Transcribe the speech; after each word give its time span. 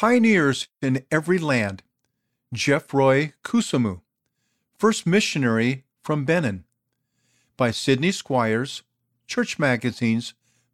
Pioneers 0.00 0.66
in 0.80 1.04
Every 1.10 1.36
Land, 1.36 1.82
Geoffroy 2.54 3.32
Koussemou, 3.44 4.00
First 4.78 5.06
Missionary 5.06 5.84
from 6.02 6.24
Benin, 6.24 6.64
by 7.58 7.70
Sidney 7.70 8.10
Squires, 8.10 8.82
Church 9.26 9.58
Magazines, 9.58 10.32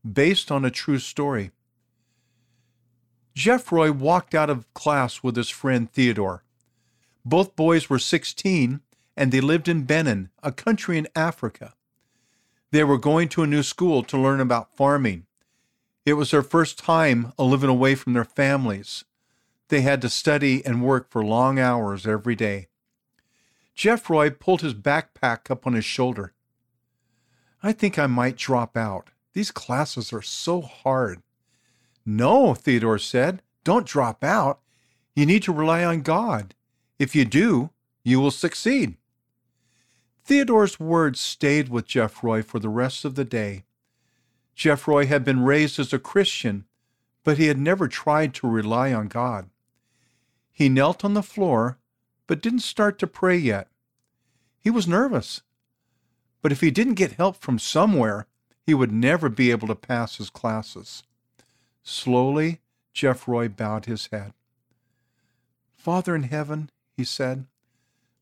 based 0.08 0.52
on 0.52 0.64
a 0.64 0.70
true 0.70 1.00
story. 1.00 1.50
Geoffroy 3.34 3.90
walked 3.90 4.32
out 4.32 4.48
of 4.48 4.72
class 4.74 5.24
with 5.24 5.34
his 5.34 5.50
friend 5.50 5.90
Theodore. 5.90 6.44
Both 7.24 7.56
boys 7.56 7.90
were 7.90 7.98
16 7.98 8.80
and 9.16 9.32
they 9.32 9.40
lived 9.40 9.66
in 9.66 9.86
Benin, 9.86 10.30
a 10.44 10.52
country 10.52 10.98
in 10.98 11.08
Africa. 11.16 11.74
They 12.70 12.84
were 12.84 12.96
going 12.96 13.28
to 13.30 13.42
a 13.42 13.48
new 13.48 13.64
school 13.64 14.04
to 14.04 14.16
learn 14.16 14.40
about 14.40 14.76
farming. 14.76 15.26
It 16.04 16.12
was 16.12 16.30
their 16.30 16.44
first 16.44 16.78
time 16.78 17.32
living 17.36 17.70
away 17.70 17.96
from 17.96 18.12
their 18.12 18.24
families. 18.24 19.02
They 19.68 19.80
had 19.80 20.00
to 20.02 20.08
study 20.08 20.64
and 20.64 20.84
work 20.84 21.10
for 21.10 21.24
long 21.24 21.58
hours 21.58 22.06
every 22.06 22.36
day. 22.36 22.68
Geoffroy 23.74 24.30
pulled 24.30 24.62
his 24.62 24.74
backpack 24.74 25.50
up 25.50 25.66
on 25.66 25.74
his 25.74 25.84
shoulder. 25.84 26.32
I 27.62 27.72
think 27.72 27.98
I 27.98 28.06
might 28.06 28.36
drop 28.36 28.76
out. 28.76 29.10
These 29.32 29.50
classes 29.50 30.12
are 30.12 30.22
so 30.22 30.62
hard. 30.62 31.22
No, 32.04 32.54
Theodore 32.54 32.98
said, 32.98 33.42
don't 33.64 33.86
drop 33.86 34.22
out. 34.22 34.60
You 35.14 35.26
need 35.26 35.42
to 35.42 35.52
rely 35.52 35.84
on 35.84 36.02
God. 36.02 36.54
If 36.98 37.16
you 37.16 37.24
do, 37.24 37.70
you 38.04 38.20
will 38.20 38.30
succeed. 38.30 38.96
Theodore's 40.24 40.78
words 40.78 41.20
stayed 41.20 41.68
with 41.68 41.86
Geoffroy 41.86 42.42
for 42.42 42.60
the 42.60 42.68
rest 42.68 43.04
of 43.04 43.14
the 43.16 43.24
day. 43.24 43.64
Geoffroy 44.54 45.06
had 45.06 45.24
been 45.24 45.44
raised 45.44 45.78
as 45.78 45.92
a 45.92 45.98
Christian, 45.98 46.64
but 47.24 47.36
he 47.36 47.48
had 47.48 47.58
never 47.58 47.88
tried 47.88 48.32
to 48.34 48.48
rely 48.48 48.92
on 48.92 49.08
God. 49.08 49.50
He 50.56 50.70
knelt 50.70 51.04
on 51.04 51.12
the 51.12 51.22
floor, 51.22 51.76
but 52.26 52.40
didn't 52.40 52.60
start 52.60 52.98
to 53.00 53.06
pray 53.06 53.36
yet. 53.36 53.68
He 54.58 54.70
was 54.70 54.88
nervous. 54.88 55.42
But 56.40 56.50
if 56.50 56.62
he 56.62 56.70
didn't 56.70 56.94
get 56.94 57.12
help 57.12 57.36
from 57.36 57.58
somewhere, 57.58 58.26
he 58.62 58.72
would 58.72 58.90
never 58.90 59.28
be 59.28 59.50
able 59.50 59.68
to 59.68 59.74
pass 59.74 60.16
his 60.16 60.30
classes. 60.30 61.02
Slowly, 61.82 62.62
Geoffroy 62.94 63.50
bowed 63.50 63.84
his 63.84 64.06
head. 64.06 64.32
Father 65.74 66.16
in 66.16 66.22
heaven, 66.22 66.70
he 66.96 67.04
said, 67.04 67.44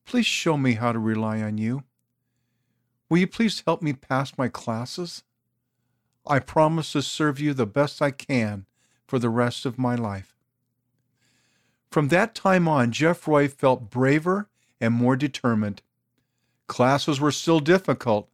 please 0.05 0.27
show 0.27 0.57
me 0.57 0.73
how 0.73 0.91
to 0.91 0.99
rely 0.99 1.41
on 1.41 1.57
you. 1.57 1.85
Will 3.09 3.19
you 3.19 3.29
please 3.29 3.63
help 3.65 3.81
me 3.81 3.93
pass 3.93 4.37
my 4.37 4.49
classes? 4.49 5.23
I 6.27 6.41
promise 6.41 6.91
to 6.95 7.03
serve 7.03 7.39
you 7.39 7.55
the 7.55 7.65
best 7.65 8.03
I 8.03 8.11
can 8.11 8.67
for 9.07 9.21
the 9.21 9.31
rest 9.31 9.65
of 9.65 9.79
my 9.79 9.95
life. 9.95 10.34
From 11.95 12.09
that 12.09 12.35
time 12.35 12.67
on, 12.67 12.91
Geoffroy 12.91 13.47
felt 13.47 13.89
braver 13.89 14.49
and 14.81 14.93
more 14.93 15.15
determined. 15.15 15.81
Classes 16.67 17.21
were 17.21 17.31
still 17.31 17.61
difficult, 17.61 18.29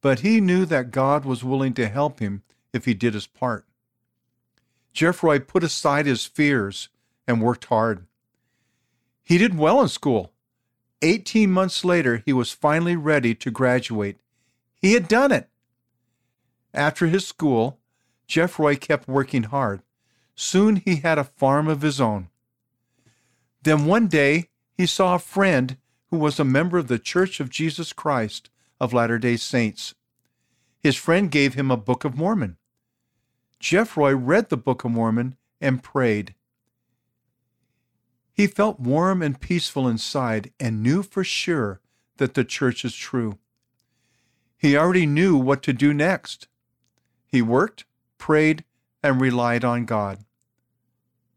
but 0.00 0.20
he 0.20 0.40
knew 0.40 0.64
that 0.66 0.92
God 0.92 1.24
was 1.24 1.42
willing 1.42 1.74
to 1.74 1.88
help 1.88 2.20
him 2.20 2.44
if 2.72 2.84
he 2.84 2.94
did 2.94 3.14
his 3.14 3.26
part. 3.26 3.66
Geoffroy 4.92 5.40
put 5.40 5.64
aside 5.64 6.06
his 6.06 6.26
fears 6.26 6.90
and 7.26 7.42
worked 7.42 7.64
hard. 7.64 8.06
He 9.24 9.36
did 9.36 9.58
well 9.58 9.82
in 9.82 9.88
school. 9.88 10.32
Eighteen 11.02 11.50
months 11.50 11.84
later, 11.84 12.22
he 12.24 12.32
was 12.32 12.52
finally 12.52 12.94
ready 12.94 13.34
to 13.34 13.50
graduate. 13.50 14.20
He 14.80 14.92
had 14.92 15.08
done 15.08 15.32
it. 15.32 15.48
After 16.72 17.08
his 17.08 17.26
school, 17.26 17.80
Geoffroy 18.28 18.76
kept 18.76 19.08
working 19.08 19.42
hard. 19.42 19.82
Soon 20.36 20.76
he 20.76 20.98
had 20.98 21.18
a 21.18 21.24
farm 21.24 21.66
of 21.66 21.82
his 21.82 22.00
own. 22.00 22.28
Then 23.62 23.86
one 23.86 24.08
day 24.08 24.48
he 24.76 24.86
saw 24.86 25.14
a 25.14 25.20
friend 25.20 25.76
who 26.10 26.16
was 26.16 26.40
a 26.40 26.44
member 26.44 26.78
of 26.78 26.88
the 26.88 26.98
Church 26.98 27.40
of 27.40 27.50
Jesus 27.50 27.92
Christ 27.92 28.50
of 28.80 28.92
Latter 28.92 29.18
day 29.18 29.36
Saints. 29.36 29.94
His 30.80 30.96
friend 30.96 31.30
gave 31.30 31.54
him 31.54 31.70
a 31.70 31.76
Book 31.76 32.04
of 32.04 32.16
Mormon. 32.16 32.56
Geoffroy 33.60 34.12
read 34.12 34.48
the 34.48 34.56
Book 34.56 34.84
of 34.84 34.90
Mormon 34.90 35.36
and 35.60 35.82
prayed. 35.82 36.34
He 38.32 38.46
felt 38.46 38.80
warm 38.80 39.22
and 39.22 39.40
peaceful 39.40 39.86
inside 39.86 40.52
and 40.58 40.82
knew 40.82 41.02
for 41.02 41.22
sure 41.22 41.80
that 42.16 42.34
the 42.34 42.44
church 42.44 42.84
is 42.84 42.96
true. 42.96 43.38
He 44.56 44.76
already 44.76 45.06
knew 45.06 45.36
what 45.36 45.62
to 45.62 45.72
do 45.72 45.94
next. 45.94 46.48
He 47.26 47.42
worked, 47.42 47.84
prayed, 48.18 48.64
and 49.02 49.20
relied 49.20 49.64
on 49.64 49.84
God. 49.84 50.24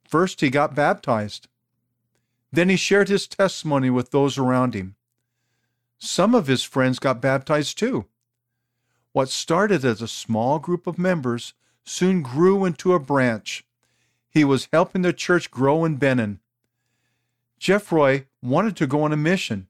First, 0.07 0.41
he 0.41 0.49
got 0.49 0.75
baptized. 0.75 1.47
Then 2.55 2.69
he 2.69 2.77
shared 2.77 3.09
his 3.09 3.27
testimony 3.27 3.89
with 3.89 4.11
those 4.11 4.37
around 4.37 4.75
him. 4.75 4.95
Some 5.99 6.33
of 6.33 6.47
his 6.47 6.63
friends 6.63 6.99
got 6.99 7.21
baptized 7.21 7.77
too. 7.77 8.05
What 9.11 9.27
started 9.27 9.83
as 9.83 10.01
a 10.01 10.07
small 10.07 10.59
group 10.59 10.87
of 10.87 10.97
members 10.97 11.53
soon 11.83 12.21
grew 12.21 12.63
into 12.63 12.93
a 12.93 12.99
branch. 12.99 13.65
He 14.29 14.45
was 14.45 14.69
helping 14.71 15.01
the 15.01 15.11
church 15.11 15.51
grow 15.51 15.83
in 15.83 15.97
Benin. 15.97 16.39
Geoffroy 17.59 18.23
wanted 18.41 18.77
to 18.77 18.87
go 18.87 19.03
on 19.03 19.11
a 19.11 19.17
mission. 19.17 19.67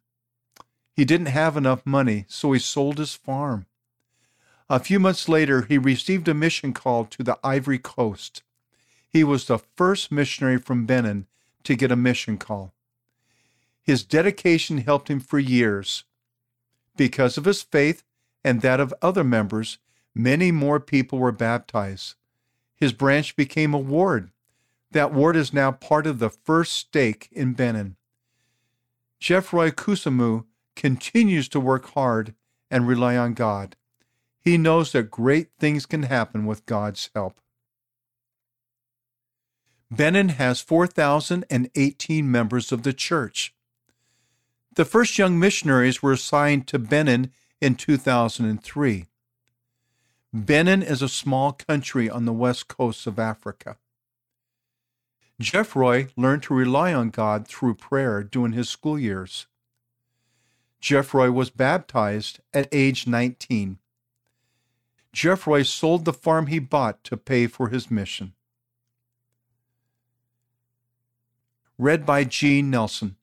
He 0.94 1.06
didn't 1.06 1.28
have 1.28 1.58
enough 1.58 1.88
money, 1.88 2.26
so 2.28 2.52
he 2.52 2.60
sold 2.60 3.00
his 3.00 3.16
farm. 3.16 3.66
A 4.70 4.80
few 4.80 5.00
months 5.00 5.28
later, 5.28 5.64
he 5.64 5.80
received 5.80 6.28
a 6.28 6.36
mission 6.36 6.72
call 6.72 7.06
to 7.06 7.24
the 7.24 7.40
Ivory 7.44 7.80
Coast. 7.80 8.44
He 9.10 9.24
was 9.24 9.46
the 9.46 9.58
first 9.58 10.12
missionary 10.12 10.60
from 10.60 10.86
Benin 10.86 11.26
to 11.66 11.76
get 11.76 11.92
a 11.92 11.96
mission 11.96 12.38
call. 12.38 12.74
His 13.82 14.04
dedication 14.04 14.80
helped 14.80 15.10
him 15.10 15.20
for 15.20 15.38
years. 15.38 16.06
Because 16.98 17.38
of 17.38 17.46
his 17.46 17.62
faith 17.62 18.04
and 18.44 18.62
that 18.62 18.80
of 18.80 18.94
other 19.02 19.24
members, 19.24 19.78
many 20.16 20.52
more 20.52 20.80
people 20.80 21.20
were 21.20 21.32
baptized. 21.32 22.16
His 22.76 22.94
branch 22.94 23.36
became 23.36 23.74
a 23.74 23.80
ward. 23.80 24.32
That 24.92 25.14
ward 25.14 25.36
is 25.36 25.54
now 25.54 25.72
part 25.72 26.08
of 26.08 26.20
the 26.20 26.30
first 26.30 26.74
stake 26.74 27.30
in 27.32 27.54
Benin. 27.54 27.96
Geoffroy 29.20 29.72
Koussemou 29.72 30.46
continues 30.76 31.48
to 31.50 31.60
work 31.60 31.92
hard 31.92 32.34
and 32.72 32.88
rely 32.88 33.18
on 33.18 33.34
God. 33.34 33.76
He 34.40 34.58
knows 34.58 34.92
that 34.92 35.12
great 35.12 35.50
things 35.60 35.86
can 35.86 36.04
happen 36.04 36.46
with 36.46 36.66
God's 36.66 37.10
help. 37.16 37.40
Benin 39.92 40.30
has 40.30 40.62
4,018 40.62 42.32
members 42.32 42.72
of 42.72 42.84
the 42.84 42.94
church. 42.94 43.54
The 44.76 44.86
first 44.86 45.18
young 45.18 45.40
missionaries 45.40 46.02
were 46.02 46.12
assigned 46.12 46.68
to 46.68 46.80
Benin 46.80 47.32
in 47.62 47.76
2003. 47.76 49.06
Benin 50.34 50.84
is 50.84 51.02
a 51.02 51.08
small 51.08 51.54
country 51.54 52.10
on 52.10 52.26
the 52.26 52.34
west 52.34 52.68
coast 52.68 53.08
of 53.08 53.20
Africa. 53.20 53.78
Geoffroy 55.40 56.08
learned 56.18 56.44
to 56.44 56.54
rely 56.54 56.94
on 56.94 57.10
God 57.10 57.48
through 57.48 57.76
prayer 57.76 58.24
during 58.24 58.54
his 58.54 58.70
school 58.70 58.98
years. 58.98 59.48
Geoffroy 60.80 61.30
was 61.30 61.50
baptized 61.50 62.40
at 62.54 62.68
age 62.72 63.08
19. 63.08 63.80
Geoffroy 65.14 65.64
sold 65.64 66.06
the 66.06 66.14
farm 66.14 66.48
he 66.48 66.60
bought 66.60 67.04
to 67.06 67.16
pay 67.16 67.48
for 67.48 67.70
his 67.70 67.90
mission. 67.90 68.34
Read 71.78 72.06
by 72.06 72.24
Gene 72.24 72.70
Nelson. 72.70 73.18